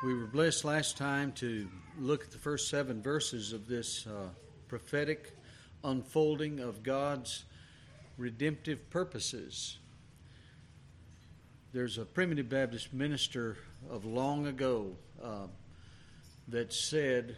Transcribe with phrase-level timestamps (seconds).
[0.00, 1.66] We were blessed last time to
[1.98, 4.28] look at the first seven verses of this uh,
[4.68, 5.36] prophetic
[5.82, 7.44] unfolding of God's
[8.16, 9.76] redemptive purposes.
[11.72, 13.56] There's a primitive Baptist minister
[13.90, 15.48] of long ago uh,
[16.46, 17.36] that said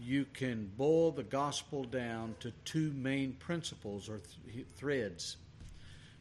[0.00, 5.36] you can boil the gospel down to two main principles or th- threads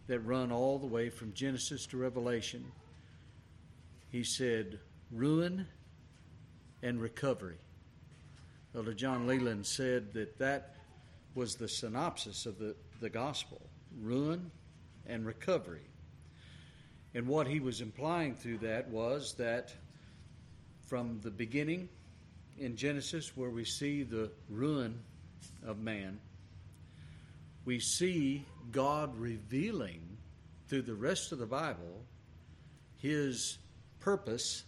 [0.07, 2.69] that run all the way from Genesis to Revelation
[4.11, 5.65] he said, ruin
[6.83, 7.57] and recovery.
[8.75, 10.75] Elder John Leland said that that
[11.33, 13.61] was the synopsis of the, the gospel
[13.99, 14.51] ruin
[15.05, 15.87] and recovery.
[17.13, 19.73] And what he was implying through that was that
[20.87, 21.89] from the beginning
[22.57, 24.99] in Genesis, where we see the ruin
[25.65, 26.19] of man,
[27.65, 30.01] we see God revealing
[30.67, 32.05] through the rest of the Bible
[32.97, 33.57] his
[34.01, 34.65] purpose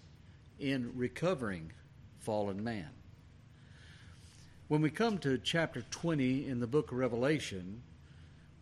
[0.59, 1.71] in recovering
[2.19, 2.89] fallen man.
[4.69, 7.81] When we come to chapter 20 in the book of Revelation,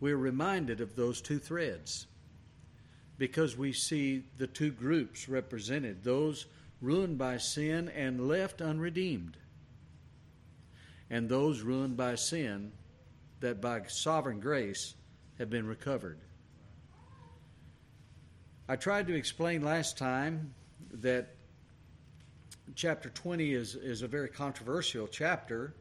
[0.00, 2.06] we're reminded of those two threads
[3.18, 6.46] because we see the two groups represented those
[6.80, 9.36] ruined by sin and left unredeemed,
[11.08, 12.72] and those ruined by sin
[13.38, 14.94] that by sovereign grace
[15.38, 16.18] have been recovered.
[18.68, 20.54] I tried to explain last time
[20.92, 21.34] that
[22.74, 25.74] chapter 20 is, is a very controversial chapter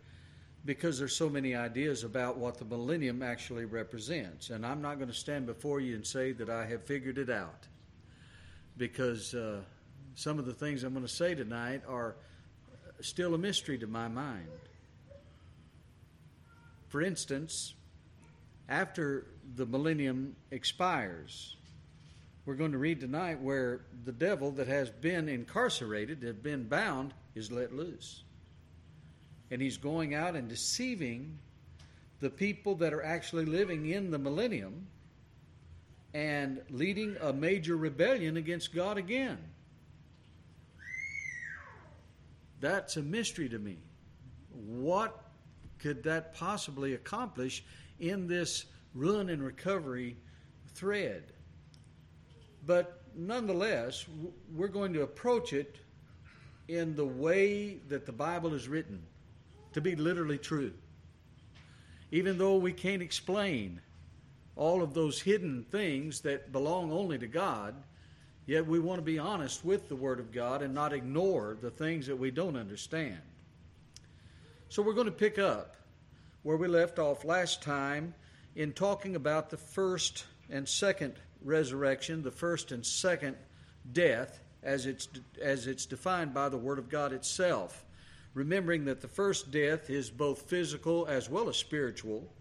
[0.65, 4.51] because there's so many ideas about what the millennium actually represents.
[4.51, 7.29] And I'm not going to stand before you and say that I have figured it
[7.29, 7.67] out
[8.77, 9.61] because uh,
[10.15, 12.15] some of the things I'm going to say tonight are
[12.99, 14.47] still a mystery to my mind.
[16.89, 17.73] For instance,
[18.69, 21.55] after the millennium expires,
[22.45, 27.13] we're going to read tonight where the devil that has been incarcerated, has been bound,
[27.35, 28.23] is let loose.
[29.51, 31.37] And he's going out and deceiving
[32.19, 34.87] the people that are actually living in the millennium
[36.13, 39.37] and leading a major rebellion against God again.
[42.59, 43.77] That's a mystery to me.
[44.53, 45.19] What
[45.79, 47.63] could that possibly accomplish
[47.99, 50.17] in this ruin and recovery
[50.73, 51.23] thread?
[52.65, 54.05] But nonetheless,
[54.53, 55.77] we're going to approach it
[56.67, 59.01] in the way that the Bible is written
[59.73, 60.73] to be literally true.
[62.11, 63.81] Even though we can't explain
[64.55, 67.75] all of those hidden things that belong only to God,
[68.45, 71.71] yet we want to be honest with the Word of God and not ignore the
[71.71, 73.21] things that we don't understand.
[74.69, 75.75] So we're going to pick up
[76.43, 78.13] where we left off last time
[78.55, 83.35] in talking about the first and second resurrection, the first and second
[83.93, 85.07] death, as it's,
[85.41, 87.85] as it's defined by the Word of God itself.
[88.33, 92.31] Remembering that the first death is both physical as well as spiritual,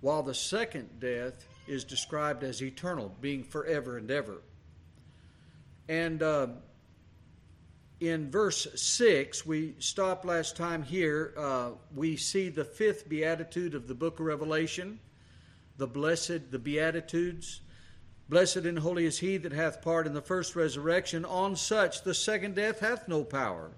[0.00, 4.42] while the second death is described as eternal, being forever and ever.
[5.88, 6.48] And uh,
[8.00, 11.34] in verse 6, we stopped last time here.
[11.36, 15.00] Uh, we see the fifth beatitude of the book of Revelation,
[15.78, 17.60] the blessed, the beatitudes.
[18.28, 21.24] Blessed and holy is he that hath part in the first resurrection.
[21.24, 23.70] On such the second death hath no power.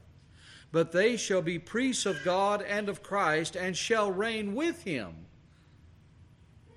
[0.72, 5.27] But they shall be priests of God and of Christ, and shall reign with him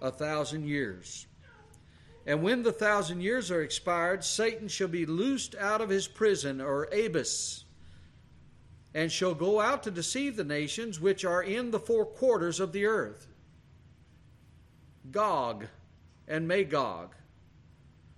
[0.01, 1.27] a thousand years.
[2.25, 6.61] And when the thousand years are expired, Satan shall be loosed out of his prison,
[6.61, 7.65] or abyss,
[8.93, 12.71] and shall go out to deceive the nations which are in the four quarters of
[12.71, 13.27] the earth.
[15.11, 15.67] Gog
[16.27, 17.13] and Magog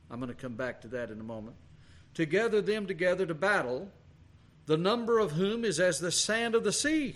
[0.10, 1.56] I'm going to come back to that in a moment.
[2.16, 3.90] To gather them together to battle,
[4.66, 7.16] the number of whom is as the sand of the sea.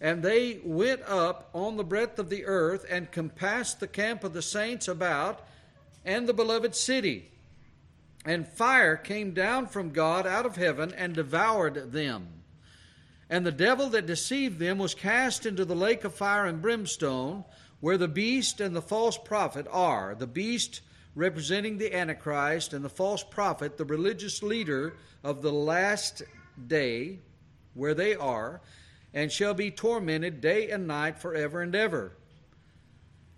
[0.00, 4.32] And they went up on the breadth of the earth and compassed the camp of
[4.32, 5.46] the saints about
[6.04, 7.30] and the beloved city.
[8.24, 12.28] And fire came down from God out of heaven and devoured them.
[13.30, 17.44] And the devil that deceived them was cast into the lake of fire and brimstone,
[17.80, 20.14] where the beast and the false prophet are.
[20.14, 20.82] The beast
[21.14, 26.22] representing the Antichrist and the false prophet, the religious leader of the last
[26.66, 27.18] day,
[27.74, 28.60] where they are,
[29.14, 32.12] and shall be tormented day and night forever and ever.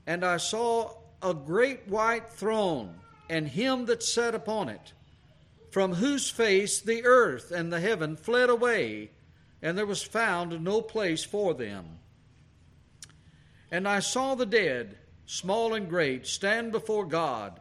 [0.06, 2.94] And I saw a great white throne,
[3.28, 4.92] and him that sat upon it,
[5.70, 9.10] from whose face the earth and the heaven fled away,
[9.62, 11.98] and there was found no place for them.
[13.72, 17.60] And I saw the dead, small and great, stand before God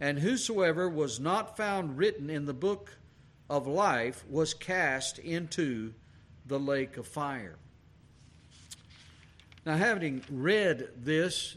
[0.00, 2.96] And whosoever was not found written in the book
[3.48, 5.94] of life was cast into
[6.46, 7.56] the lake of fire.
[9.64, 11.56] Now, having read this,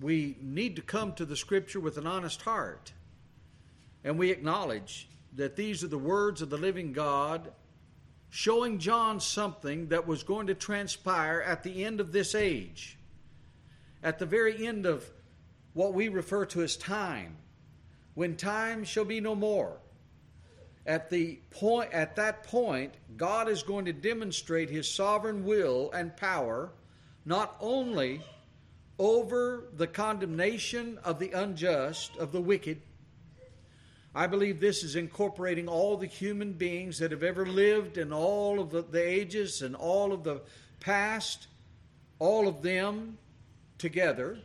[0.00, 2.92] we need to come to the scripture with an honest heart.
[4.02, 7.52] And we acknowledge that these are the words of the living God
[8.30, 12.98] showing John something that was going to transpire at the end of this age,
[14.02, 15.08] at the very end of
[15.74, 17.36] what we refer to as time
[18.18, 19.78] when time shall be no more.
[20.84, 26.16] At the point at that point, God is going to demonstrate his sovereign will and
[26.16, 26.72] power
[27.24, 28.20] not only
[28.98, 32.82] over the condemnation of the unjust, of the wicked.
[34.16, 38.58] I believe this is incorporating all the human beings that have ever lived in all
[38.58, 40.40] of the, the ages and all of the
[40.80, 41.46] past,
[42.18, 43.16] all of them
[43.78, 44.40] together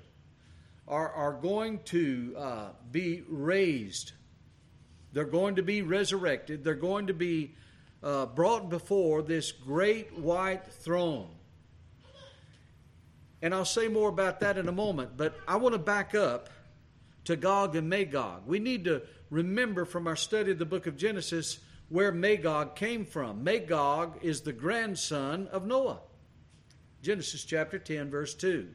[0.87, 4.13] are, are going to uh, be raised.
[5.13, 6.63] They're going to be resurrected.
[6.63, 7.55] They're going to be
[8.01, 11.29] uh, brought before this great white throne.
[13.41, 16.49] And I'll say more about that in a moment, but I want to back up
[17.25, 18.47] to Gog and Magog.
[18.47, 21.59] We need to remember from our study of the book of Genesis
[21.89, 23.43] where Magog came from.
[23.43, 25.99] Magog is the grandson of Noah.
[27.01, 28.69] Genesis chapter 10, verse 2.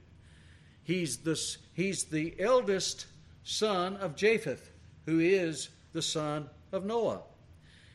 [0.88, 1.38] He's the,
[1.74, 3.08] he's the eldest
[3.44, 4.70] son of Japheth,
[5.04, 7.20] who is the son of Noah.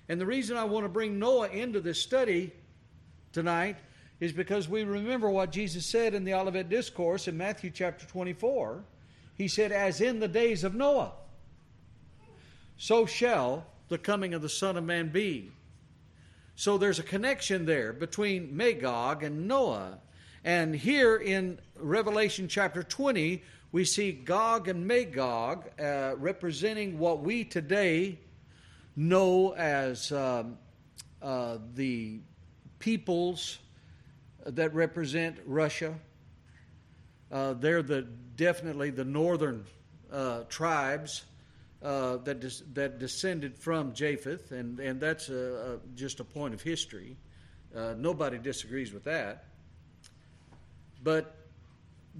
[0.08, 2.52] And the reason I want to bring Noah into this study
[3.32, 3.78] tonight
[4.20, 8.84] is because we remember what Jesus said in the Olivet Discourse in Matthew chapter 24.
[9.34, 11.14] He said, As in the days of Noah,
[12.78, 15.50] so shall the coming of the Son of Man be.
[16.56, 19.98] So there's a connection there between Magog and Noah.
[20.46, 23.42] And here in Revelation chapter 20,
[23.72, 28.20] we see Gog and Magog uh, representing what we today
[28.98, 30.58] know as um,
[31.22, 32.20] uh, the
[32.80, 33.60] peoples
[34.46, 35.96] that represent Russia.
[37.32, 38.02] Uh, they're the
[38.36, 39.66] definitely the northern
[40.12, 41.24] uh, tribes
[41.82, 46.54] uh, that des- that descended from Japheth, and and that's a, a, just a point
[46.54, 47.16] of history.
[47.76, 49.46] Uh, nobody disagrees with that.
[51.04, 51.36] But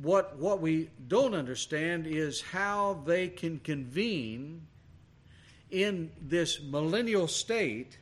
[0.02, 4.66] what, what we don't understand is how they can convene
[5.72, 7.98] in this millennial state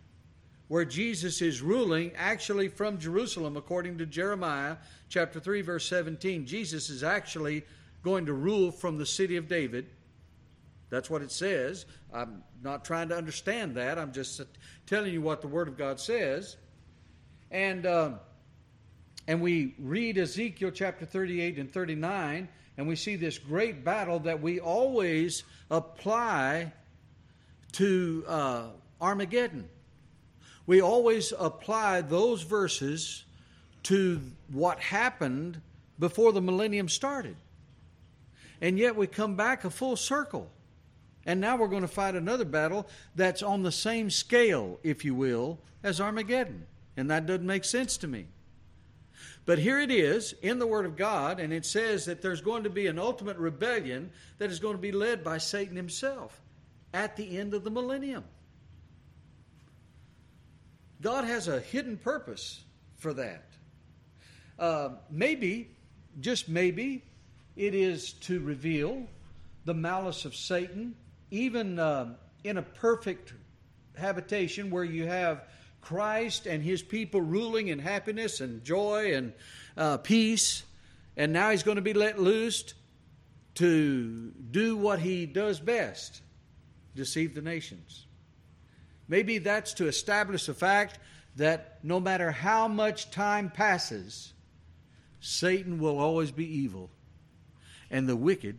[0.67, 4.77] where Jesus is ruling actually from Jerusalem, according to Jeremiah
[5.09, 6.45] chapter 3, verse 17.
[6.45, 7.63] Jesus is actually
[8.03, 9.87] going to rule from the city of David.
[10.89, 11.85] That's what it says.
[12.13, 13.99] I'm not trying to understand that.
[13.99, 14.41] I'm just
[14.87, 16.57] telling you what the Word of God says.
[17.51, 17.85] And.
[17.85, 18.11] Uh,
[19.27, 22.47] and we read Ezekiel chapter 38 and 39,
[22.77, 26.71] and we see this great battle that we always apply
[27.73, 28.63] to uh,
[28.99, 29.69] Armageddon.
[30.65, 33.23] We always apply those verses
[33.83, 35.61] to what happened
[35.99, 37.35] before the millennium started.
[38.61, 40.49] And yet we come back a full circle.
[41.25, 45.13] And now we're going to fight another battle that's on the same scale, if you
[45.13, 46.65] will, as Armageddon.
[46.97, 48.25] And that doesn't make sense to me.
[49.45, 52.63] But here it is in the Word of God, and it says that there's going
[52.63, 56.39] to be an ultimate rebellion that is going to be led by Satan himself
[56.93, 58.23] at the end of the millennium.
[61.01, 62.63] God has a hidden purpose
[62.97, 63.45] for that.
[64.59, 65.69] Uh, maybe,
[66.19, 67.03] just maybe,
[67.55, 69.07] it is to reveal
[69.65, 70.95] the malice of Satan,
[71.31, 72.13] even uh,
[72.43, 73.33] in a perfect
[73.95, 75.43] habitation where you have
[75.81, 79.33] Christ and his people ruling in happiness and joy and
[79.75, 80.63] uh, peace.
[81.17, 82.73] And now he's going to be let loose
[83.55, 86.21] to do what he does best
[86.95, 88.05] deceive the nations.
[89.07, 90.99] Maybe that's to establish the fact
[91.35, 94.33] that no matter how much time passes,
[95.19, 96.89] Satan will always be evil,
[97.89, 98.57] and the wicked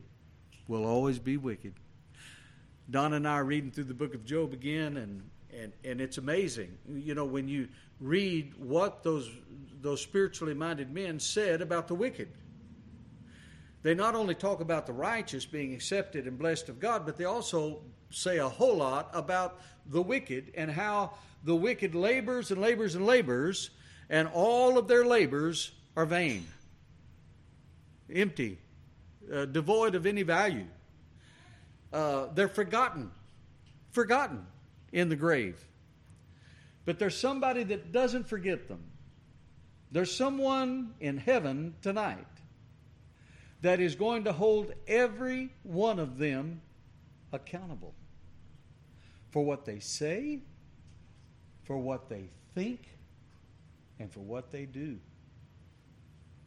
[0.68, 1.74] will always be wicked.
[2.90, 6.18] Don and I are reading through the book of Job again, and and and it's
[6.18, 6.76] amazing.
[6.88, 7.68] You know, when you
[8.00, 9.30] read what those
[9.80, 12.28] those spiritually minded men said about the wicked.
[13.82, 17.24] They not only talk about the righteous being accepted and blessed of God, but they
[17.24, 17.80] also
[18.10, 23.04] say a whole lot about the wicked and how the wicked labors and labors and
[23.04, 23.70] labors,
[24.08, 26.46] and all of their labors are vain,
[28.12, 28.58] empty,
[29.32, 30.66] uh, devoid of any value.
[31.92, 33.10] Uh, they're forgotten,
[33.90, 34.46] forgotten
[34.92, 35.64] in the grave.
[36.84, 38.82] But there's somebody that doesn't forget them.
[39.90, 42.26] There's someone in heaven tonight
[43.60, 46.60] that is going to hold every one of them
[47.32, 47.94] accountable
[49.30, 50.40] for what they say,
[51.64, 52.88] for what they think,
[53.98, 54.98] and for what they do.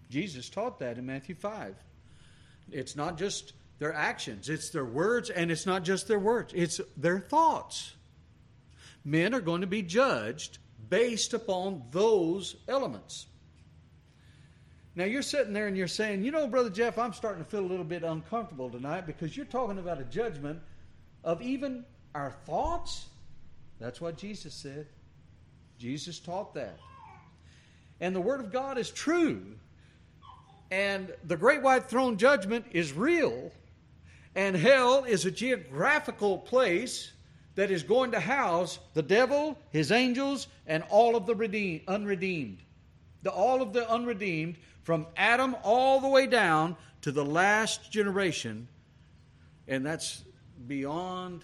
[0.10, 1.76] Jesus taught that in Matthew 5.
[2.72, 6.80] It's not just their actions, it's their words, and it's not just their words, it's
[6.98, 7.95] their thoughts.
[9.06, 10.58] Men are going to be judged
[10.90, 13.28] based upon those elements.
[14.96, 17.60] Now you're sitting there and you're saying, you know, Brother Jeff, I'm starting to feel
[17.60, 20.60] a little bit uncomfortable tonight because you're talking about a judgment
[21.24, 21.86] of even
[22.16, 23.08] our thoughts.
[23.80, 24.88] That's what Jesus said.
[25.78, 26.80] Jesus taught that.
[28.00, 29.44] And the Word of God is true.
[30.72, 33.52] And the great white throne judgment is real.
[34.34, 37.12] And hell is a geographical place
[37.56, 42.60] that is going to house the devil, his angels, and all of the redeemed, unredeemed.
[43.24, 48.68] The, all of the unredeemed from Adam all the way down to the last generation.
[49.68, 50.24] And that's
[50.68, 51.44] beyond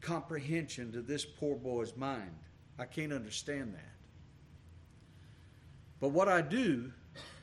[0.00, 2.34] comprehension to this poor boy's mind.
[2.78, 3.94] I can't understand that.
[6.00, 6.92] But what I do,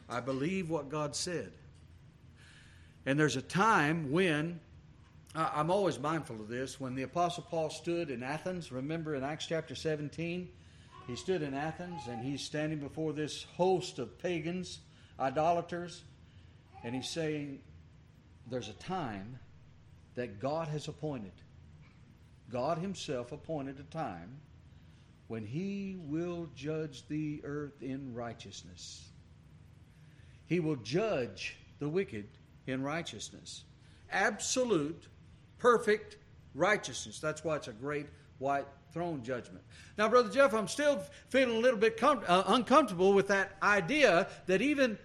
[0.07, 1.51] I believe what God said.
[3.05, 4.59] And there's a time when,
[5.35, 9.45] I'm always mindful of this, when the Apostle Paul stood in Athens, remember in Acts
[9.45, 10.47] chapter 17?
[11.07, 14.79] He stood in Athens and he's standing before this host of pagans
[15.19, 16.03] idolaters,
[16.83, 17.59] and he's saying
[18.49, 19.39] there's a time
[20.15, 21.33] that God has appointed.
[22.51, 24.39] God Himself appointed a time
[25.27, 29.09] when He will judge the earth in righteousness.
[30.47, 32.27] He will judge the wicked
[32.67, 33.63] in righteousness.
[34.11, 35.07] Absolute,
[35.65, 36.17] perfect
[36.53, 37.17] righteousness.
[37.17, 38.05] That's why it's a great
[38.37, 39.63] white throne judgment.
[39.97, 44.27] Now, Brother Jeff, I'm still feeling a little bit com- uh, uncomfortable with that idea
[44.45, 44.99] that even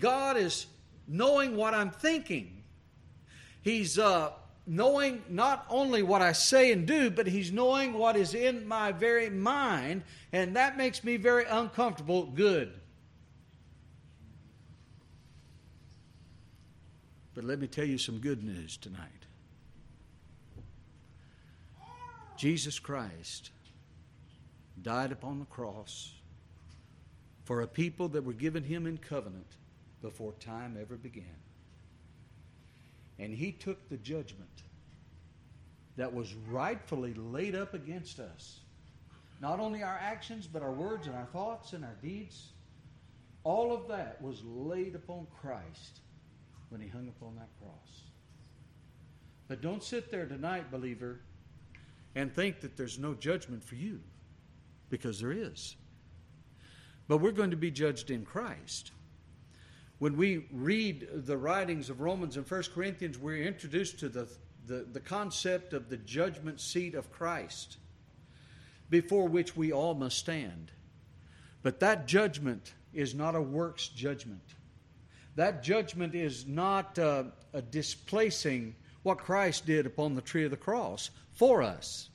[0.00, 0.66] God is
[1.06, 2.64] knowing what I'm thinking.
[3.62, 4.32] He's uh,
[4.66, 8.90] knowing not only what I say and do, but He's knowing what is in my
[8.90, 12.24] very mind, and that makes me very uncomfortable.
[12.24, 12.72] Good.
[17.32, 19.23] But let me tell you some good news tonight.
[22.44, 23.52] Jesus Christ
[24.82, 26.12] died upon the cross
[27.44, 29.56] for a people that were given him in covenant
[30.02, 31.38] before time ever began.
[33.18, 34.62] And he took the judgment
[35.96, 38.60] that was rightfully laid up against us.
[39.40, 42.50] Not only our actions, but our words and our thoughts and our deeds.
[43.42, 46.00] All of that was laid upon Christ
[46.68, 48.02] when he hung upon that cross.
[49.48, 51.20] But don't sit there tonight, believer,
[52.14, 54.00] and think that there's no judgment for you,
[54.90, 55.76] because there is.
[57.08, 58.92] But we're going to be judged in Christ.
[59.98, 64.28] When we read the writings of Romans and 1 Corinthians, we're introduced to the,
[64.66, 67.78] the, the concept of the judgment seat of Christ,
[68.90, 70.72] before which we all must stand.
[71.62, 74.42] But that judgment is not a works judgment.
[75.36, 80.56] That judgment is not uh, a displacing what Christ did upon the tree of the
[80.56, 82.08] cross for us.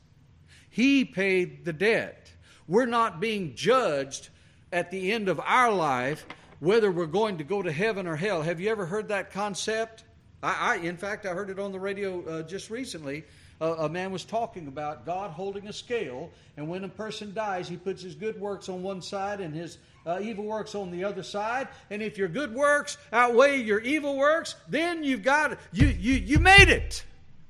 [0.70, 2.30] He paid the debt.
[2.68, 4.30] We're not being judged
[4.74, 6.26] at the end of our life
[6.60, 8.42] whether we're going to go to heaven or hell.
[8.42, 10.04] Have you ever heard that concept?
[10.44, 13.24] I, I in fact, I heard it on the radio uh, just recently.
[13.62, 17.76] A man was talking about God holding a scale, and when a person dies, he
[17.76, 21.24] puts his good works on one side and his uh, evil works on the other
[21.24, 21.68] side.
[21.90, 26.40] And if your good works outweigh your evil works, then you've got you you you
[26.40, 27.04] made it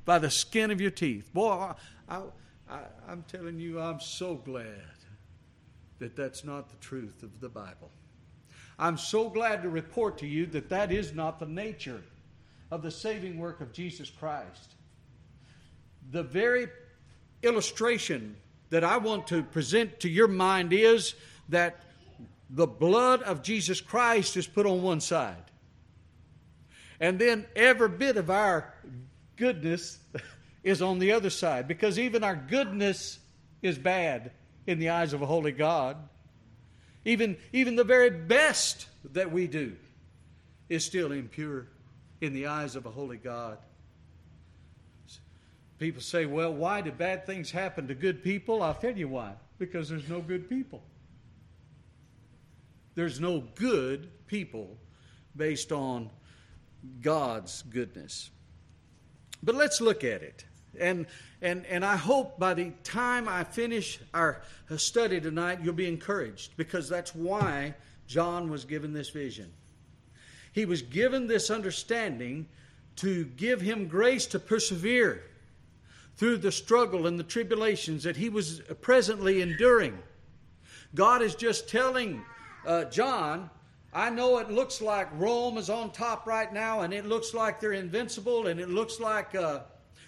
[0.05, 1.31] by the skin of your teeth.
[1.31, 1.73] Boy,
[2.09, 2.21] I,
[2.67, 4.65] I I'm telling you, I'm so glad
[5.99, 7.91] that that's not the truth of the Bible.
[8.79, 12.01] I'm so glad to report to you that that is not the nature
[12.71, 14.75] of the saving work of Jesus Christ.
[16.11, 16.67] The very
[17.43, 18.35] illustration
[18.69, 21.15] that I want to present to your mind is
[21.49, 21.83] that
[22.49, 25.43] the blood of Jesus Christ is put on one side.
[26.99, 28.73] And then every bit of our
[29.35, 29.99] goodness
[30.63, 33.19] is on the other side because even our goodness
[33.61, 34.31] is bad
[34.67, 35.97] in the eyes of a holy God.
[37.05, 39.75] Even, even the very best that we do
[40.67, 41.67] is still impure
[42.21, 43.57] in the eyes of a holy God.
[45.79, 48.61] People say, well, why do bad things happen to good people?
[48.61, 49.31] I'll tell you why.
[49.57, 50.83] Because there's no good people.
[52.95, 54.77] There's no good people
[55.37, 56.09] based on
[57.01, 58.29] God's goodness.
[59.41, 60.43] But let's look at it.
[60.77, 61.07] And,
[61.41, 65.87] and, and I hope by the time I finish our uh, study tonight, you'll be
[65.87, 67.73] encouraged because that's why
[68.05, 69.51] John was given this vision.
[70.51, 72.47] He was given this understanding
[72.97, 75.23] to give him grace to persevere
[76.19, 79.97] through the struggle and the tribulations that he was presently enduring.
[80.93, 82.21] God is just telling
[82.67, 83.49] uh, John,
[83.93, 87.61] I know it looks like Rome is on top right now, and it looks like
[87.61, 89.61] they're invincible, and it looks like uh,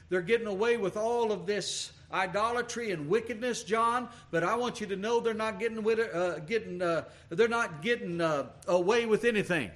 [0.09, 4.09] they're getting away with all of this idolatry and wickedness, John.
[4.31, 7.81] But I want you to know they're not getting with uh, getting uh, they're not
[7.81, 9.71] getting uh, away with anything,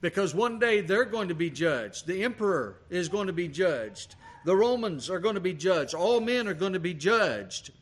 [0.00, 2.06] because one day they're going to be judged.
[2.06, 4.16] The emperor is going to be judged.
[4.44, 5.94] The Romans are going to be judged.
[5.94, 7.72] All men are going to be judged.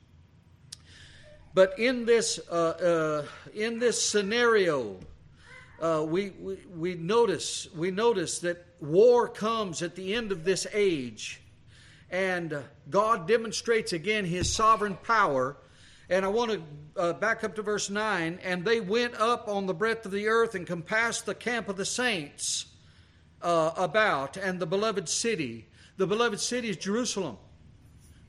[1.55, 4.97] But in this, uh, uh, in this scenario,
[5.81, 10.67] uh, we, we, we, notice, we notice that war comes at the end of this
[10.73, 11.41] age,
[12.11, 15.57] and God demonstrates again his sovereign power.
[16.11, 16.62] And I want to
[16.97, 18.41] uh, back up to verse 9.
[18.43, 21.77] And they went up on the breadth of the earth and compassed the camp of
[21.77, 22.67] the saints
[23.43, 25.67] uh, about and the beloved city.
[25.99, 27.37] The beloved city is Jerusalem.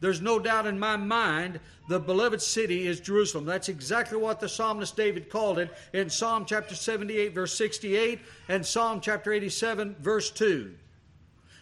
[0.02, 3.46] There's no doubt in my mind the beloved city is Jerusalem.
[3.46, 8.66] That's exactly what the psalmist David called it in Psalm chapter 78, verse 68, and
[8.66, 10.74] Psalm chapter 87, verse 2.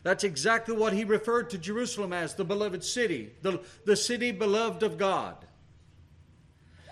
[0.04, 4.84] That's exactly what he referred to Jerusalem as the beloved city, the, the city beloved
[4.84, 5.36] of God.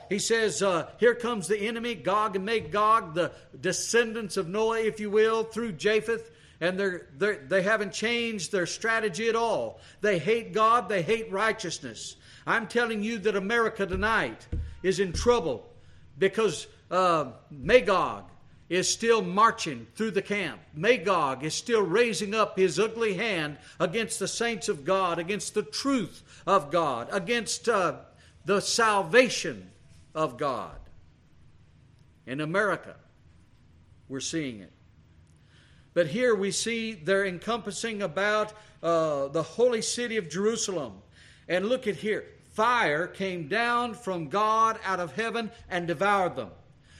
[0.09, 4.99] He says, uh, Here comes the enemy, Gog and Magog, the descendants of Noah, if
[4.99, 6.31] you will, through Japheth
[6.61, 9.79] and they're, they're, they haven't changed their strategy at all.
[10.01, 12.15] They hate God, they hate righteousness.
[12.47, 14.47] I'm telling you that America tonight
[14.83, 15.67] is in trouble
[16.17, 18.25] because uh, Magog
[18.69, 20.59] is still marching through the camp.
[20.73, 25.63] Magog is still raising up his ugly hand against the saints of God, against the
[25.63, 27.95] truth of God, against uh,
[28.45, 29.69] the salvation
[30.15, 30.77] of God.
[32.25, 32.95] In America,
[34.09, 34.71] we're seeing it.
[35.95, 38.53] But here we see they're encompassing about
[38.83, 40.93] uh, the holy city of Jerusalem.
[41.47, 46.49] And look at here fire came down from God out of heaven and devoured them.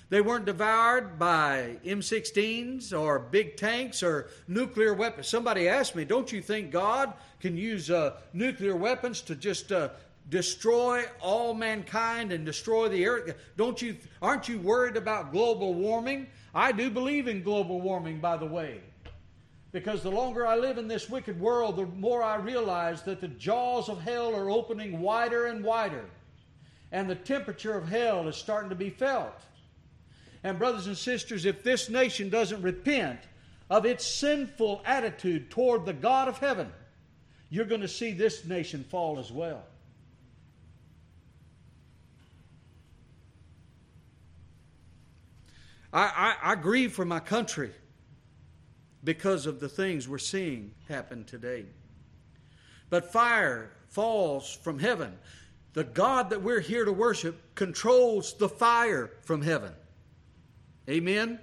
[0.10, 5.28] They weren't devoured by M16s or big tanks or nuclear weapons.
[5.28, 9.90] Somebody asked me, Don't you think God can use uh, nuclear weapons to just uh,
[10.30, 13.36] destroy all mankind and destroy the earth?
[13.58, 16.28] Don't you, aren't you worried about global warming?
[16.56, 18.80] I do believe in global warming, by the way.
[19.74, 23.28] Because the longer I live in this wicked world, the more I realize that the
[23.28, 26.06] jaws of hell are opening wider and wider.
[26.94, 29.42] And the temperature of hell is starting to be felt.
[30.46, 33.20] And, brothers and sisters, if this nation doesn't repent
[33.70, 36.72] of its sinful attitude toward the God of heaven,
[37.50, 39.64] you're going to see this nation fall as well.
[45.96, 47.72] I, I, I grieve for my country
[49.06, 51.66] because of the things we're seeing happen today.
[52.90, 55.14] But fire falls from heaven.
[55.72, 59.72] The God that we're here to worship controls the fire from heaven.
[60.90, 61.40] Amen?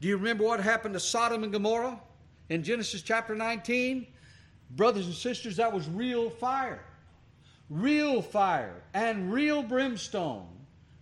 [0.00, 2.00] Do you remember what happened to Sodom and Gomorrah
[2.48, 4.06] in Genesis chapter 19?
[4.70, 6.82] Brothers and sisters, that was real fire.
[7.68, 10.55] Real fire and real brimstone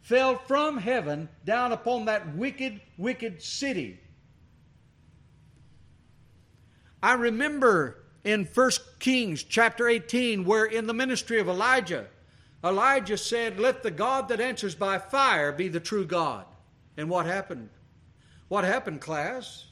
[0.05, 3.99] fell from heaven down upon that wicked, wicked city.
[7.03, 12.07] I remember in 1 Kings chapter 18 where in the ministry of Elijah,
[12.63, 16.45] Elijah said, Let the God that answers by fire be the true God.
[16.99, 17.71] And what happened?
[18.49, 19.69] What happened, class?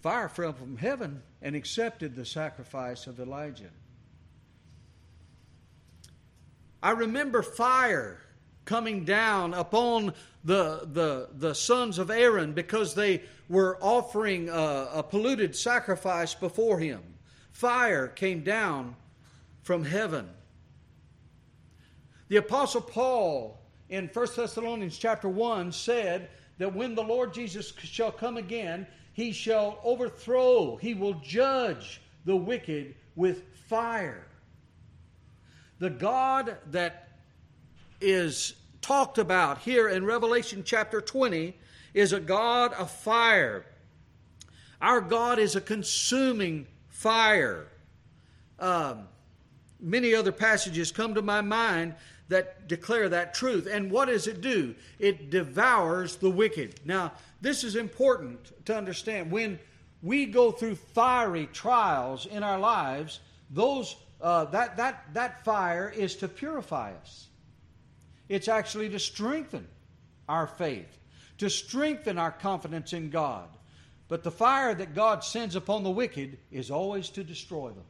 [0.00, 3.70] Fire fell from heaven and accepted the sacrifice of Elijah.
[6.82, 8.21] I remember fire
[8.64, 15.02] coming down upon the, the, the sons of Aaron because they were offering a, a
[15.02, 17.02] polluted sacrifice before him.
[17.52, 18.96] Fire came down
[19.62, 20.28] from heaven.
[22.28, 28.10] The Apostle Paul in 1 Thessalonians chapter 1 said that when the Lord Jesus shall
[28.10, 34.26] come again, he shall overthrow, he will judge the wicked with fire.
[35.78, 37.11] The God that
[38.02, 41.56] is talked about here in Revelation chapter 20
[41.94, 43.64] is a God of fire.
[44.80, 47.68] Our God is a consuming fire.
[48.58, 49.08] Um,
[49.80, 51.94] many other passages come to my mind
[52.28, 53.68] that declare that truth.
[53.70, 54.74] And what does it do?
[54.98, 56.80] It devours the wicked.
[56.84, 59.30] Now, this is important to understand.
[59.30, 59.58] When
[60.02, 66.16] we go through fiery trials in our lives, those uh, that that that fire is
[66.16, 67.28] to purify us.
[68.32, 69.68] It's actually to strengthen
[70.26, 70.98] our faith,
[71.36, 73.46] to strengthen our confidence in God.
[74.08, 77.84] But the fire that God sends upon the wicked is always to destroy them.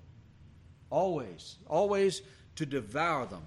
[0.91, 2.23] Always, always
[2.57, 3.45] to devour them.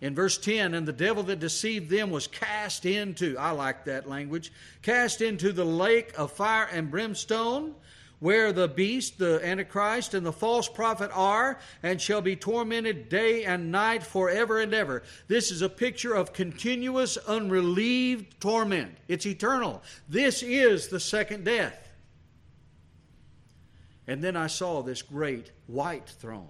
[0.00, 4.08] In verse 10, and the devil that deceived them was cast into, I like that
[4.08, 4.50] language,
[4.82, 7.76] cast into the lake of fire and brimstone,
[8.20, 13.44] where the beast, the Antichrist, and the false prophet are, and shall be tormented day
[13.44, 15.02] and night forever and ever.
[15.26, 18.96] This is a picture of continuous, unrelieved torment.
[19.08, 19.82] It's eternal.
[20.08, 21.88] This is the second death.
[24.06, 26.48] And then I saw this great white throne.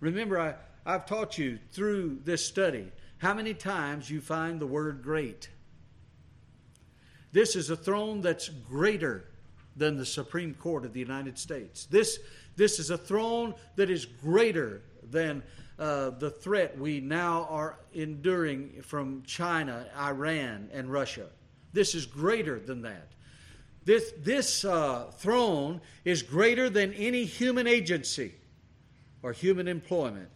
[0.00, 5.02] Remember, I, I've taught you through this study how many times you find the word
[5.02, 5.48] great.
[7.32, 9.24] This is a throne that's greater
[9.78, 11.86] than the Supreme Court of the United States.
[11.86, 12.18] This,
[12.56, 15.42] this is a throne that is greater than
[15.78, 21.26] uh, the threat we now are enduring from China, Iran, and Russia.
[21.72, 23.12] This is greater than that.
[23.84, 28.34] This, this uh, throne is greater than any human agency
[29.22, 30.30] or human employment.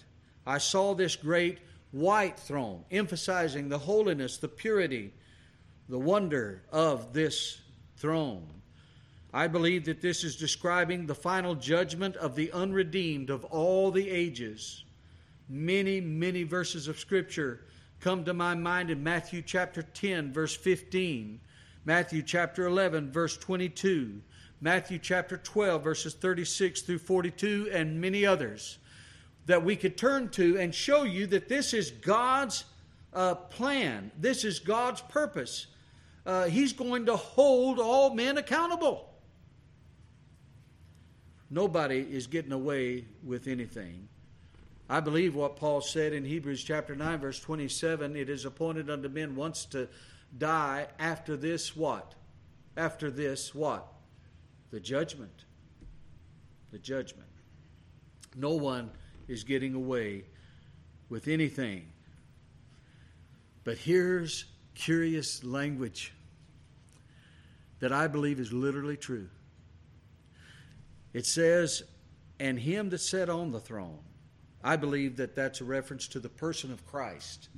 [0.47, 1.59] I saw this great
[1.91, 5.13] white throne, emphasizing the holiness, the purity,
[5.89, 7.61] the wonder of this
[7.97, 8.62] throne.
[9.35, 14.11] I believe that this is describing the final judgment of the unredeemed of all the
[14.11, 14.85] ages.
[15.49, 17.65] Many, many verses of Scripture
[18.01, 21.41] come to my mind in Matthew chapter 10, verse 15,
[21.85, 24.21] Matthew chapter 11, verse 22,
[24.61, 28.79] Matthew chapter 12, verses 36 through 42, and many others
[29.47, 32.65] that we could turn to and show you that this is God's
[33.15, 35.69] uh, plan, this is God's purpose.
[36.25, 39.12] Uh, he's going to hold all men accountable.
[41.53, 44.09] Nobody is getting away with anything.
[44.89, 49.11] I believe what Paul said in Hebrews chapter 9, verse 27 it is appointed unto
[49.11, 49.87] men once to
[50.39, 52.15] die, after this, what?
[52.75, 53.87] After this, what?
[54.71, 55.45] The judgment.
[56.71, 57.29] The judgment.
[58.35, 58.91] No one
[59.29, 60.25] is getting away
[61.11, 61.85] with anything.
[63.63, 66.15] But here's curious language
[67.81, 69.29] that I believe is literally true.
[71.13, 71.83] It says,
[72.39, 74.01] and him that sat on the throne.
[74.65, 77.49] I believe that that's a reference to the person of Christ.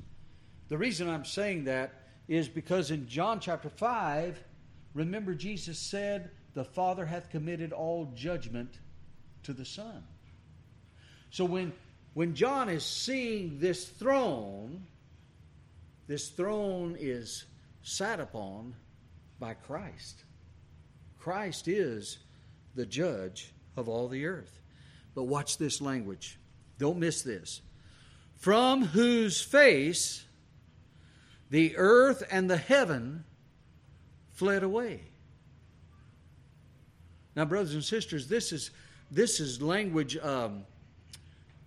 [0.68, 1.92] The reason I'm saying that
[2.28, 4.42] is because in John chapter 5,
[4.94, 8.78] remember Jesus said, The Father hath committed all judgment
[9.42, 10.02] to the Son.
[11.30, 11.72] So when,
[12.14, 14.86] when John is seeing this throne,
[16.06, 17.44] this throne is
[17.82, 18.74] sat upon
[19.38, 20.24] by Christ.
[21.18, 22.18] Christ is
[22.74, 24.60] the judge of all the earth.
[25.14, 26.38] But watch this language.
[26.78, 27.62] Don't miss this.
[28.36, 30.24] From whose face
[31.50, 33.24] the earth and the heaven
[34.32, 35.02] fled away.
[37.36, 38.70] Now, brothers and sisters, this is
[39.10, 40.16] this is language.
[40.16, 40.64] Um,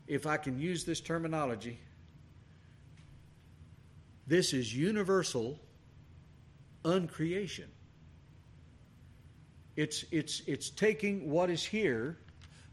[0.08, 1.80] if I can use this terminology,
[4.26, 5.60] this is universal
[6.84, 7.68] uncreation.
[9.78, 12.18] It's, it's, it's taking what is here,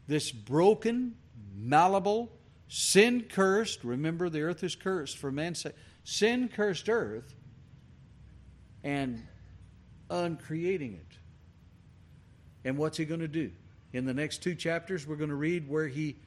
[0.07, 1.15] this broken,
[1.55, 2.31] malleable,
[2.67, 7.35] sin cursed, remember the earth is cursed for man's sake, sin cursed earth,
[8.83, 9.21] and
[10.09, 11.17] uncreating it.
[12.67, 13.51] And what's he going to do?
[13.93, 16.17] In the next two chapters, we're going to read where he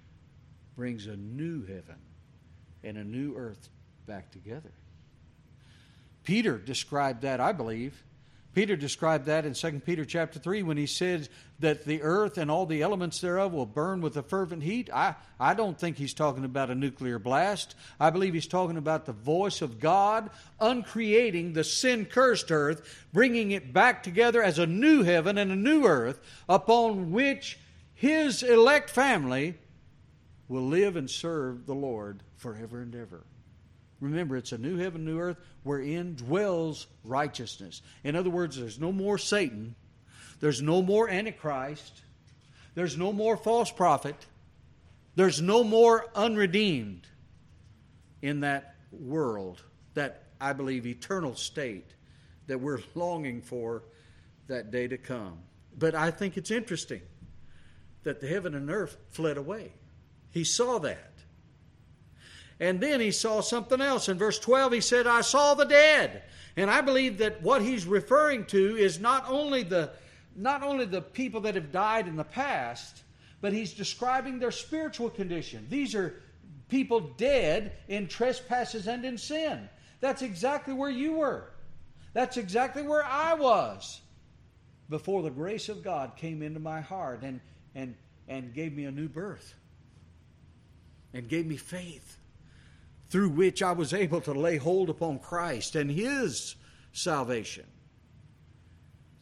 [0.76, 1.96] brings a new heaven
[2.84, 3.68] and a new earth
[4.06, 4.72] back together.
[6.22, 8.00] Peter described that, I believe,
[8.54, 11.28] Peter described that in 2 Peter chapter 3 when he said
[11.60, 14.88] that the earth and all the elements thereof will burn with a fervent heat.
[14.92, 17.74] I, I don't think he's talking about a nuclear blast.
[18.00, 20.30] I believe he's talking about the voice of God
[20.60, 25.56] uncreating the sin cursed earth, bringing it back together as a new heaven and a
[25.56, 27.58] new earth upon which
[27.94, 29.56] his elect family
[30.48, 33.24] will live and serve the Lord forever and ever.
[34.00, 37.82] Remember, it's a new heaven, new earth wherein dwells righteousness.
[38.04, 39.74] In other words, there's no more Satan,
[40.40, 42.02] there's no more Antichrist,
[42.74, 44.14] there's no more false prophet,
[45.16, 47.06] there's no more unredeemed
[48.22, 49.62] in that world,
[49.94, 51.90] that I believe eternal state
[52.46, 53.82] that we're longing for
[54.46, 55.38] that day to come.
[55.76, 57.02] But I think it's interesting
[58.04, 59.72] that the heaven and earth fled away.
[60.30, 61.12] He saw that.
[62.60, 64.08] And then he saw something else.
[64.08, 66.22] In verse 12, he said, I saw the dead.
[66.56, 69.90] And I believe that what he's referring to is not only the,
[70.34, 73.02] not only the people that have died in the past,
[73.40, 75.66] but he's describing their spiritual condition.
[75.70, 76.20] These are
[76.68, 79.68] people dead in trespasses and in sin.
[80.00, 81.44] That's exactly where you were.
[82.12, 84.00] That's exactly where I was
[84.88, 87.40] before the grace of God came into my heart and,
[87.74, 87.94] and,
[88.26, 89.54] and gave me a new birth
[91.14, 92.16] and gave me faith
[93.10, 96.56] through which I was able to lay hold upon Christ and His
[96.92, 97.66] salvation.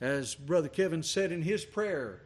[0.00, 2.20] As Brother Kevin said in his prayer,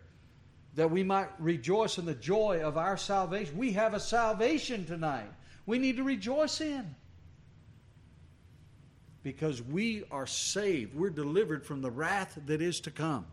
[0.75, 3.57] that we might rejoice in the joy of our salvation.
[3.57, 5.31] We have a salvation tonight.
[5.67, 6.95] We need to rejoice in.
[9.23, 10.95] Because we are saved.
[10.95, 13.27] We're delivered from the wrath that is to come.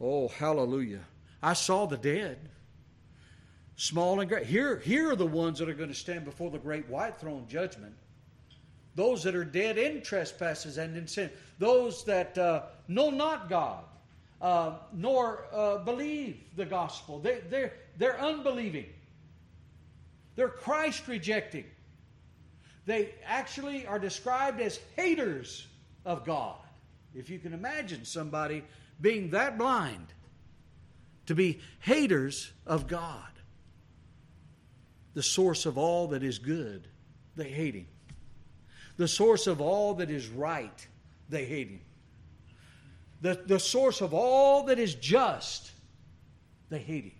[0.00, 1.04] Oh, hallelujah.
[1.42, 2.38] I saw the dead
[3.76, 4.46] small and great.
[4.46, 7.46] Here, here are the ones that are going to stand before the great white throne
[7.48, 7.94] judgment.
[8.94, 11.30] Those that are dead in trespasses and in sin.
[11.58, 13.84] Those that uh, know not God,
[14.40, 17.18] uh, nor uh, believe the gospel.
[17.18, 18.86] They, they're, they're unbelieving.
[20.36, 21.64] They're Christ rejecting.
[22.84, 25.66] They actually are described as haters
[26.04, 26.56] of God.
[27.14, 28.64] If you can imagine somebody
[29.00, 30.06] being that blind
[31.26, 33.31] to be haters of God
[35.14, 36.88] the source of all that is good,
[37.36, 37.86] they hate him.
[38.96, 40.86] The source of all that is right,
[41.28, 41.80] they hate him.
[43.20, 45.72] The, the source of all that is just,
[46.68, 47.12] they hate him.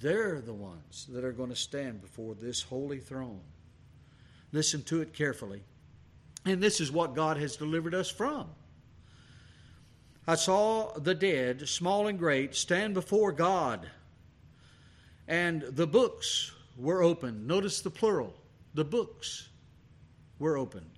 [0.00, 3.40] They're the ones that are going to stand before this holy throne.
[4.50, 5.62] Listen to it carefully.
[6.46, 8.48] And this is what God has delivered us from.
[10.26, 13.88] I saw the dead, small and great, stand before God
[15.30, 17.46] and the books were opened.
[17.46, 18.34] Notice the plural.
[18.74, 19.48] The books
[20.40, 20.90] were opened.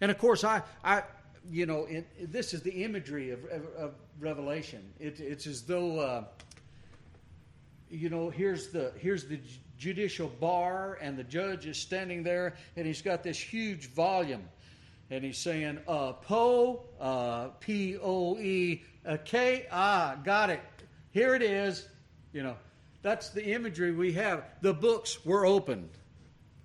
[0.00, 1.02] And of course, I, I
[1.50, 4.82] you know, it, this is the imagery of, of, of Revelation.
[5.00, 6.24] It, it's as though, uh,
[7.90, 9.40] you know, here's the here's the
[9.76, 14.44] judicial bar, and the judge is standing there, and he's got this huge volume,
[15.10, 18.84] and he's saying, uh, "Po, uh, P O E,
[19.24, 20.60] K, ah, got it.
[21.10, 21.88] Here it is."
[22.32, 22.56] You know,
[23.06, 24.42] that's the imagery we have.
[24.62, 25.90] The books were opened.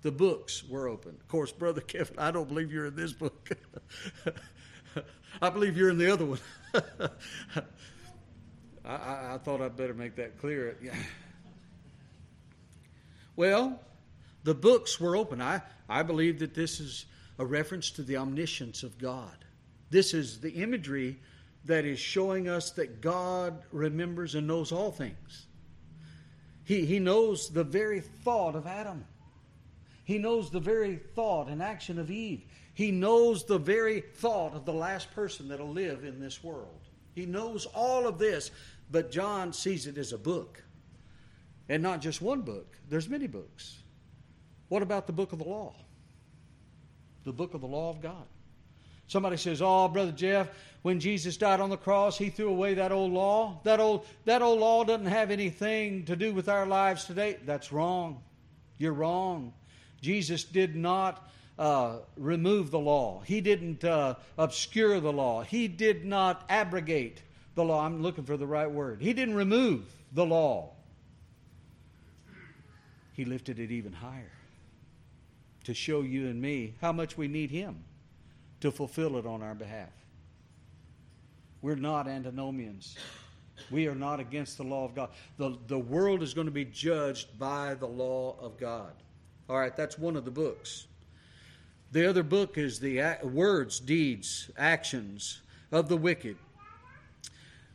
[0.02, 1.18] The books were opened.
[1.20, 3.50] Of course, Brother Kevin, I don't believe you're in this book.
[5.42, 6.40] I believe you're in the other one.
[8.84, 10.76] I, I, I, thought I'd better make that clear.
[13.36, 13.78] well,
[14.42, 15.40] the books were open.
[15.40, 17.06] I, I believe that this is
[17.38, 19.44] a reference to the omniscience of God.
[19.90, 21.20] This is the imagery
[21.66, 25.46] that is showing us that God remembers and knows all things.
[26.64, 29.04] He, he knows the very thought of Adam.
[30.04, 32.44] He knows the very thought and action of Eve.
[32.74, 36.80] He knows the very thought of the last person that'll live in this world.
[37.14, 38.50] He knows all of this,
[38.90, 40.62] but John sees it as a book.
[41.68, 43.78] And not just one book, there's many books.
[44.68, 45.74] What about the book of the law?
[47.24, 48.26] The book of the law of God.
[49.12, 50.48] Somebody says, "Oh, brother Jeff,
[50.80, 53.60] when Jesus died on the cross, he threw away that old law.
[53.62, 57.72] That old that old law doesn't have anything to do with our lives today." That's
[57.72, 58.22] wrong.
[58.78, 59.52] You're wrong.
[60.00, 63.20] Jesus did not uh, remove the law.
[63.26, 65.42] He didn't uh, obscure the law.
[65.42, 67.20] He did not abrogate
[67.54, 67.84] the law.
[67.84, 69.02] I'm looking for the right word.
[69.02, 70.70] He didn't remove the law.
[73.12, 74.32] He lifted it even higher
[75.64, 77.84] to show you and me how much we need Him
[78.62, 79.90] to fulfill it on our behalf.
[81.60, 82.96] We're not antinomians.
[83.70, 85.10] We are not against the law of God.
[85.36, 88.92] The, the world is going to be judged by the law of God.
[89.48, 90.86] All right, that's one of the books.
[91.90, 96.36] The other book is the words, deeds, actions of the wicked.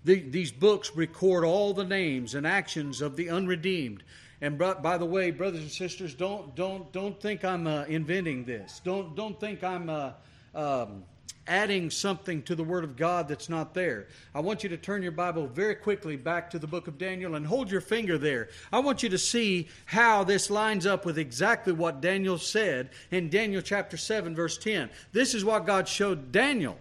[0.06, 4.04] The, these books record all the names and actions of the unredeemed.
[4.41, 8.82] And by the way, brothers and sisters, don't don't don't think I'm uh, inventing this.
[8.84, 10.12] Don't don't think I'm uh,
[10.58, 11.04] um,
[11.48, 14.08] adding something to the Word of God that's not there.
[14.36, 17.36] I want you to turn your Bible very quickly back to the book of Daniel
[17.36, 18.50] and hold your finger there.
[18.74, 23.30] I want you to see how this lines up with exactly what Daniel said in
[23.30, 24.89] Daniel chapter 7, verse 10.
[25.13, 26.78] This is what God showed Daniel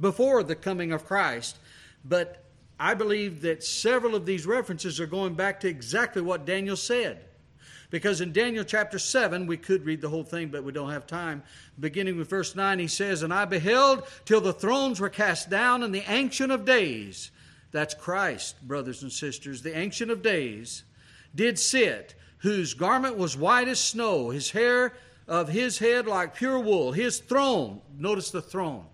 [0.00, 1.58] before the coming of Christ,
[2.04, 2.44] but
[2.80, 7.24] I believe that several of these references are going back to exactly what Daniel said.
[7.92, 11.06] Because in Daniel chapter 7, we could read the whole thing, but we don't have
[11.06, 11.42] time.
[11.78, 15.82] Beginning with verse 9, he says, And I beheld till the thrones were cast down,
[15.82, 17.30] and the Ancient of Days,
[17.70, 20.84] that's Christ, brothers and sisters, the Ancient of Days,
[21.34, 24.94] did sit, whose garment was white as snow, his hair
[25.28, 26.92] of his head like pure wool.
[26.92, 28.86] His throne, notice the throne,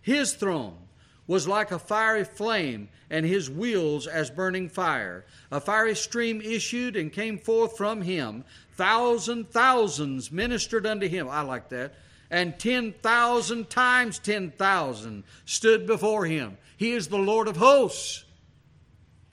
[0.00, 0.78] his throne
[1.26, 5.24] was like a fiery flame, and his wheels as burning fire.
[5.50, 8.44] A fiery stream issued and came forth from him.
[8.72, 11.28] Thousand thousands ministered unto him.
[11.28, 11.94] I like that.
[12.30, 16.58] And ten thousand times ten thousand stood before him.
[16.76, 18.24] He is the Lord of hosts,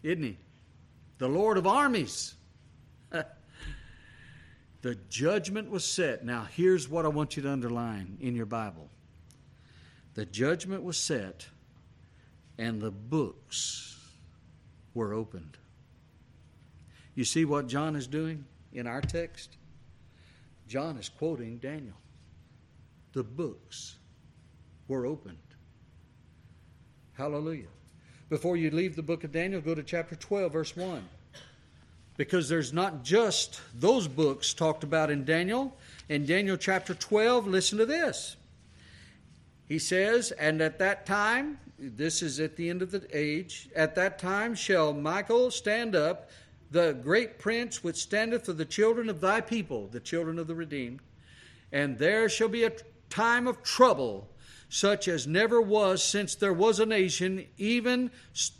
[0.01, 0.37] isn't he?
[1.17, 2.35] The Lord of armies.
[4.81, 6.25] the judgment was set.
[6.25, 8.89] Now, here's what I want you to underline in your Bible
[10.15, 11.47] the judgment was set
[12.57, 13.97] and the books
[14.93, 15.57] were opened.
[17.15, 19.57] You see what John is doing in our text?
[20.67, 21.95] John is quoting Daniel.
[23.13, 23.97] The books
[24.87, 25.37] were opened.
[27.13, 27.67] Hallelujah.
[28.29, 31.07] Before you leave the book of Daniel, go to chapter 12, verse 1.
[32.17, 35.77] Because there's not just those books talked about in Daniel.
[36.09, 38.35] In Daniel chapter 12, listen to this.
[39.67, 41.59] He says, And at that time,
[41.95, 43.69] this is at the end of the age.
[43.75, 46.29] At that time shall Michael stand up,
[46.71, 50.55] the great prince which standeth for the children of thy people, the children of the
[50.55, 51.01] redeemed.
[51.71, 52.71] And there shall be a
[53.09, 54.29] time of trouble,
[54.69, 58.11] such as never was since there was a nation, even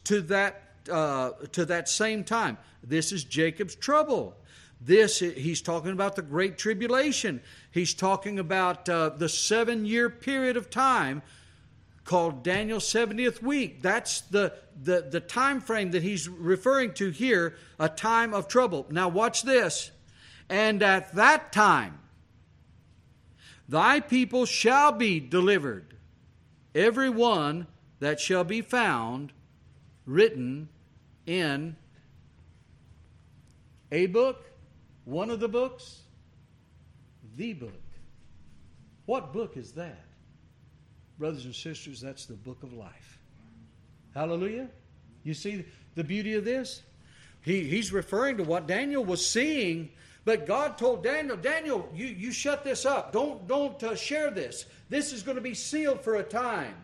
[0.03, 0.59] to that
[0.91, 2.57] uh, to that same time.
[2.83, 4.35] This is Jacob's trouble.
[4.81, 7.41] This he's talking about the great tribulation.
[7.71, 11.21] He's talking about uh, the seven year period of time
[12.03, 13.81] called Daniel's 70th week.
[13.81, 18.85] That's the, the, the time frame that he's referring to here, a time of trouble.
[18.89, 19.91] Now, watch this.
[20.49, 21.99] And at that time,
[23.67, 25.95] thy people shall be delivered,
[26.75, 27.67] every one
[27.99, 29.31] that shall be found
[30.05, 30.67] written
[31.25, 31.75] in
[33.91, 34.51] a book,
[35.05, 36.01] one of the books,
[37.37, 37.71] the book.
[39.05, 40.05] What book is that?
[41.19, 43.19] Brothers and sisters, that's the book of life.
[44.13, 44.67] Hallelujah.
[45.23, 46.81] You see the beauty of this?
[47.41, 49.89] He, he's referring to what Daniel was seeing,
[50.25, 53.11] but God told Daniel, Daniel, you, you shut this up.
[53.11, 54.65] Don't, don't uh, share this.
[54.89, 56.75] This is going to be sealed for a time.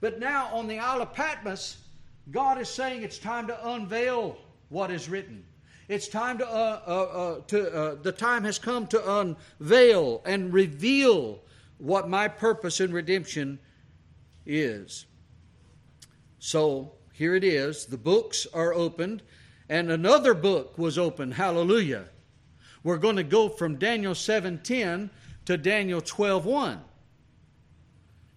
[0.00, 1.78] But now on the Isle of Patmos,
[2.30, 4.36] God is saying it's time to unveil
[4.68, 5.44] what is written.
[5.88, 10.52] It's time to, uh, uh, uh to uh, the time has come to unveil and
[10.52, 11.40] reveal
[11.78, 13.58] what my purpose in redemption
[14.46, 15.06] is.
[16.38, 17.86] So here it is.
[17.86, 19.22] The books are opened,
[19.68, 21.34] and another book was opened.
[21.34, 22.08] Hallelujah.
[22.82, 25.10] We're going to go from Daniel 7:10
[25.44, 26.80] to Daniel 12:1.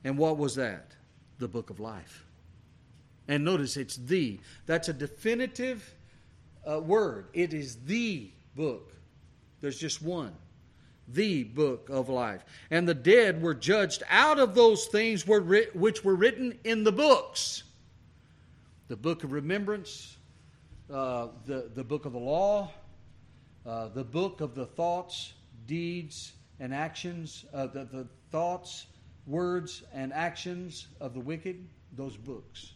[0.03, 0.95] And what was that?
[1.39, 2.25] The book of life.
[3.27, 4.39] And notice it's the.
[4.67, 5.95] That's a definitive
[6.69, 7.27] uh, word.
[7.33, 8.93] It is the book.
[9.61, 10.33] There's just one
[11.07, 12.43] the book of life.
[12.71, 17.63] And the dead were judged out of those things which were written in the books
[18.87, 20.17] the book of remembrance,
[20.93, 22.69] uh, the, the book of the law,
[23.65, 25.33] uh, the book of the thoughts,
[25.65, 28.85] deeds, and actions, uh, the, the thoughts,
[29.25, 31.67] words, and actions of the wicked.
[31.95, 32.73] Those books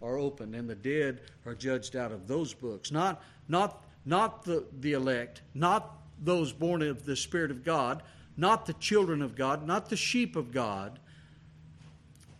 [0.00, 2.90] are opened, and the dead are judged out of those books.
[2.90, 8.02] Not, not, not the, the elect, not those born of the Spirit of God,
[8.36, 10.98] not the children of God, not the sheep of God,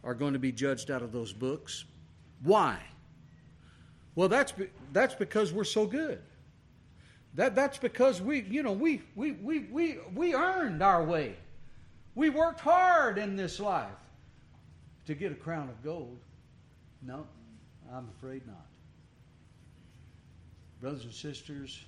[0.04, 1.84] are going to be judged out of those books.
[2.42, 2.78] Why?
[4.14, 4.52] Well, that's,
[4.92, 6.20] that's because we're so good.
[7.34, 11.36] That, that's because we, you know, we, we, we, we, we earned our way.
[12.14, 13.88] We worked hard in this life
[15.06, 16.18] to get a crown of gold.
[17.00, 17.26] No,
[17.92, 18.66] I'm afraid not.
[20.80, 21.84] Brothers and sisters,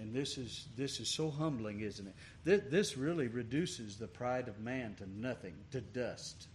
[0.00, 2.14] and this is, this is so humbling, isn't it?
[2.44, 6.46] This, this really reduces the pride of man to nothing, to dust.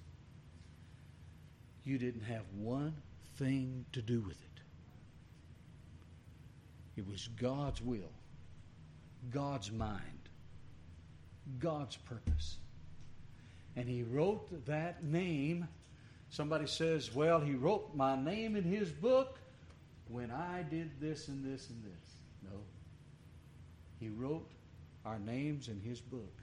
[1.83, 2.93] You didn't have one
[3.35, 4.61] thing to do with it.
[6.95, 8.11] It was God's will,
[9.31, 10.29] God's mind,
[11.59, 12.57] God's purpose.
[13.75, 15.67] And He wrote that name.
[16.29, 19.39] Somebody says, Well, He wrote my name in His book
[20.07, 22.03] when I did this and this and this.
[24.03, 24.49] He wrote
[25.05, 26.41] our names in His book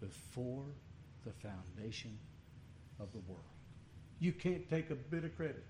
[0.00, 0.64] before
[1.24, 2.18] the foundation
[2.98, 3.44] of the world.
[4.18, 5.64] You can't take a bit of credit.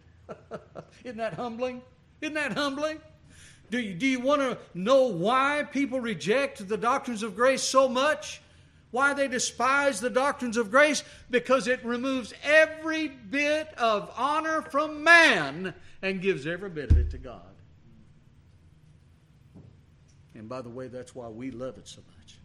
[1.05, 1.83] Isn't that humbling?
[2.23, 3.01] Isn't that humbling?
[3.71, 7.87] Do you, do you want to know why people reject the doctrines of grace so
[7.87, 8.41] much?
[8.91, 11.05] Why they despise the doctrines of grace?
[11.29, 17.11] Because it removes every bit of honor from man and gives every bit of it
[17.11, 17.43] to God.
[20.41, 22.39] And by the way, that's why we love it so much.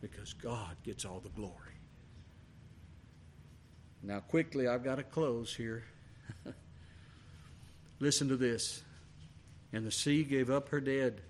[0.00, 1.52] Because God gets all the glory.
[4.04, 5.82] Now, quickly, I've got to close here.
[7.98, 8.84] Listen to this.
[9.72, 11.22] And the sea gave up her dead,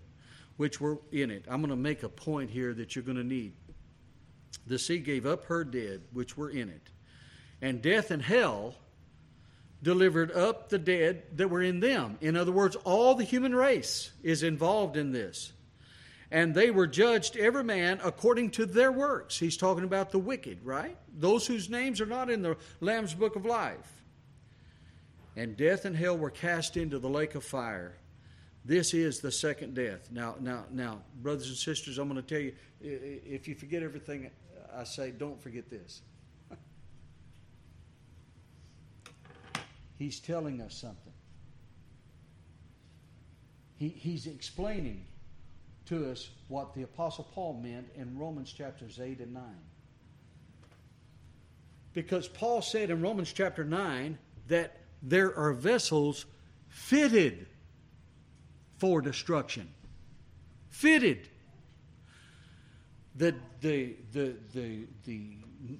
[0.58, 1.46] which were in it.
[1.48, 3.54] I'm going to make a point here that you're going to need.
[4.66, 6.90] The sea gave up her dead, which were in it.
[7.62, 8.74] And death and hell
[9.82, 12.18] delivered up the dead that were in them.
[12.20, 15.52] In other words, all the human race is involved in this.
[16.30, 19.38] And they were judged, every man, according to their works.
[19.38, 20.96] He's talking about the wicked, right?
[21.16, 24.02] Those whose names are not in the Lamb's book of life.
[25.36, 27.96] And death and hell were cast into the lake of fire.
[28.64, 30.10] This is the second death.
[30.10, 34.30] Now, now, now, brothers and sisters, I'm going to tell you if you forget everything
[34.76, 36.02] I say, don't forget this.
[39.98, 41.12] He's telling us something.
[43.76, 45.04] He, he's explaining
[45.86, 49.42] to us what the Apostle Paul meant in Romans chapters 8 and 9.
[51.94, 56.26] Because Paul said in Romans chapter 9 that there are vessels
[56.68, 57.46] fitted
[58.76, 59.68] for destruction.
[60.70, 61.28] Fitted.
[63.16, 65.38] The, the, the, the, the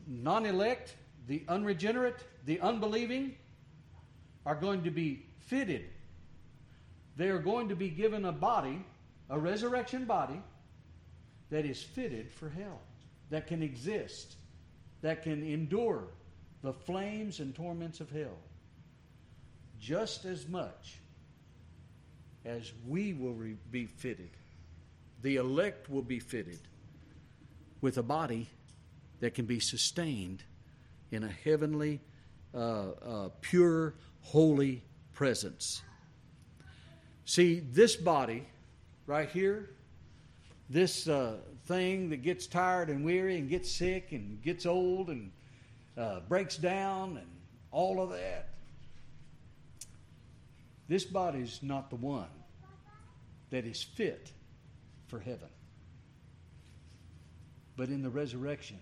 [0.08, 0.96] non elect,
[1.28, 2.16] the unregenerate,
[2.46, 3.36] the unbelieving
[4.48, 5.84] are going to be fitted.
[7.16, 8.84] They are going to be given a body
[9.30, 10.40] a resurrection body
[11.50, 12.80] that is fitted for hell,
[13.30, 14.36] that can exist,
[15.02, 16.04] that can endure
[16.62, 18.38] the flames and torments of hell
[19.80, 20.98] just as much
[22.44, 23.36] as we will
[23.70, 24.30] be fitted.
[25.22, 26.60] The elect will be fitted
[27.80, 28.48] with a body
[29.20, 30.42] that can be sustained
[31.10, 32.00] in a heavenly,
[32.54, 35.82] uh, uh, pure, holy presence.
[37.24, 38.46] See, this body
[39.06, 39.70] right here,
[40.70, 45.30] this uh, thing that gets tired and weary and gets sick and gets old and
[45.96, 47.26] uh, breaks down and
[47.70, 48.48] all of that.
[50.88, 52.28] This body is not the one
[53.50, 54.32] that is fit
[55.06, 55.48] for heaven.
[57.76, 58.78] But in the resurrection,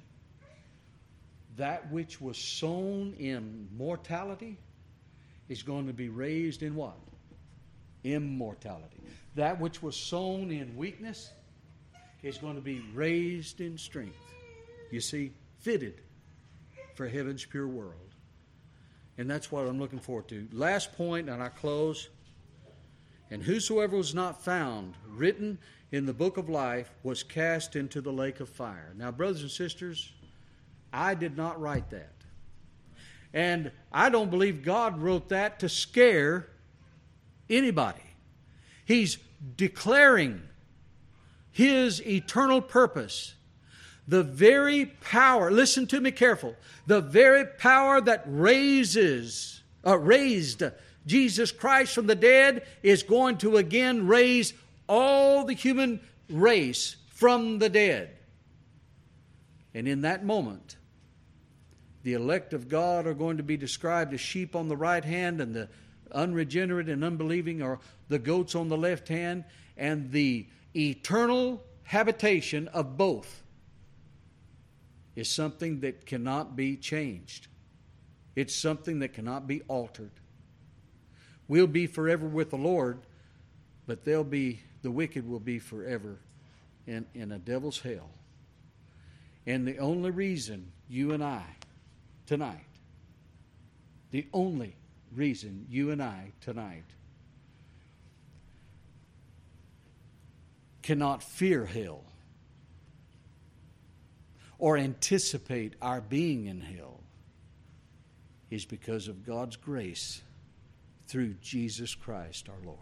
[1.56, 4.58] that which was sown in mortality
[5.48, 6.96] is going to be raised in what?
[8.04, 9.00] Immortality.
[9.34, 11.30] That which was sown in weakness
[12.22, 14.16] is going to be raised in strength.
[14.90, 16.00] You see, fitted
[16.94, 17.94] for heaven's pure world.
[19.18, 20.48] And that's what I'm looking forward to.
[20.52, 22.08] Last point, and I close.
[23.30, 25.58] And whosoever was not found written
[25.92, 28.92] in the book of life was cast into the lake of fire.
[28.96, 30.12] Now, brothers and sisters,
[30.92, 32.15] I did not write that.
[33.36, 36.48] And I don't believe God wrote that to scare
[37.50, 38.00] anybody.
[38.86, 39.18] He's
[39.58, 40.40] declaring
[41.52, 43.34] his eternal purpose.
[44.08, 46.56] The very power, listen to me careful,
[46.86, 50.62] the very power that raises, uh, raised
[51.04, 54.54] Jesus Christ from the dead is going to again raise
[54.88, 58.16] all the human race from the dead.
[59.74, 60.76] And in that moment,
[62.06, 65.40] the elect of God are going to be described as sheep on the right hand
[65.40, 65.68] and the
[66.12, 69.42] unregenerate and unbelieving are the goats on the left hand,
[69.76, 70.46] and the
[70.76, 73.42] eternal habitation of both
[75.16, 77.48] is something that cannot be changed.
[78.36, 80.12] It's something that cannot be altered.
[81.48, 83.00] We'll be forever with the Lord,
[83.84, 86.20] but they'll be the wicked will be forever
[86.86, 88.10] in, in a devil's hell.
[89.44, 91.42] And the only reason you and I
[92.26, 92.66] tonight,
[94.10, 94.76] the only
[95.14, 96.84] reason you and I tonight
[100.82, 102.04] cannot fear hell
[104.58, 107.00] or anticipate our being in hell
[108.50, 110.22] is because of God's grace
[111.08, 112.78] through Jesus Christ our Lord.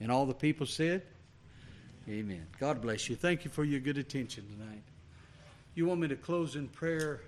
[0.00, 1.02] And all the people said,
[2.08, 2.46] Amen.
[2.58, 3.16] God bless you.
[3.16, 4.82] Thank you for your good attention tonight.
[5.74, 7.20] You want me to close in prayer?